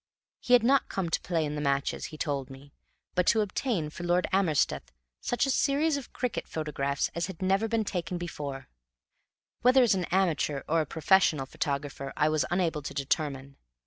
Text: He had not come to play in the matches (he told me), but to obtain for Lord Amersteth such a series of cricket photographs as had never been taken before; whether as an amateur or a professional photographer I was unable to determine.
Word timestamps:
He 0.39 0.53
had 0.53 0.63
not 0.63 0.89
come 0.89 1.09
to 1.09 1.21
play 1.21 1.45
in 1.45 1.53
the 1.53 1.61
matches 1.61 2.05
(he 2.05 2.17
told 2.17 2.49
me), 2.49 2.73
but 3.13 3.27
to 3.27 3.41
obtain 3.41 3.91
for 3.91 4.01
Lord 4.03 4.25
Amersteth 4.33 4.91
such 5.19 5.45
a 5.45 5.51
series 5.51 5.95
of 5.95 6.11
cricket 6.11 6.47
photographs 6.47 7.11
as 7.13 7.27
had 7.27 7.39
never 7.39 7.67
been 7.67 7.83
taken 7.83 8.17
before; 8.17 8.67
whether 9.61 9.83
as 9.83 9.93
an 9.93 10.05
amateur 10.05 10.63
or 10.67 10.81
a 10.81 10.87
professional 10.87 11.45
photographer 11.45 12.13
I 12.17 12.29
was 12.29 12.45
unable 12.49 12.81
to 12.81 12.95
determine. 12.95 13.57